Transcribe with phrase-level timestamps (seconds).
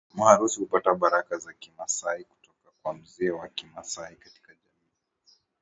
[0.13, 5.39] Maharusi hupata baraka za Kimasai kutoka kwa mzee wa Kimasai katika jamii